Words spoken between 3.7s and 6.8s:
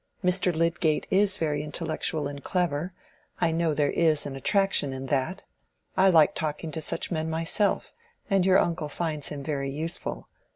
there is an attraction in that. I like talking